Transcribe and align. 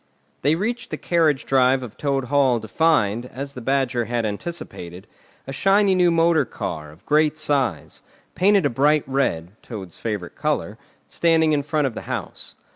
They 0.41 0.55
reached 0.55 0.89
the 0.89 0.97
carriage 0.97 1.45
drive 1.45 1.83
of 1.83 1.95
Toad 1.95 2.23
Hall 2.25 2.59
to 2.59 2.67
find, 2.67 3.27
as 3.27 3.53
the 3.53 3.61
Badger 3.61 4.05
had 4.05 4.25
anticipated, 4.25 5.05
a 5.45 5.53
shiny 5.53 5.93
new 5.93 6.09
motor 6.09 6.43
car, 6.43 6.89
of 6.89 7.05
great 7.05 7.37
size, 7.37 8.01
painted 8.33 8.65
a 8.65 8.69
bright 8.71 9.03
red 9.05 9.51
(Toad's 9.61 9.99
favourite 9.99 10.33
colour), 10.35 10.79
standing 11.07 11.51
in 11.51 11.61
front 11.61 11.85
of 11.85 11.93
the 11.93 12.01
house. 12.09 12.55